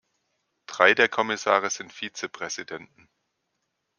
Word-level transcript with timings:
Drei 0.65 0.95
der 0.95 1.07
Kommissare 1.09 1.69
sind 1.69 1.93
Vizepräsidenten. 1.93 3.07